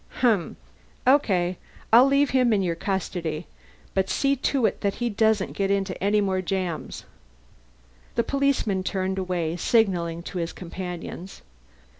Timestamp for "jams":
6.41-7.05